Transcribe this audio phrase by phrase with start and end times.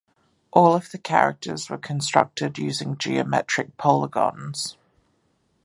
[0.51, 4.75] All of the characters were constructed using geometric polygons.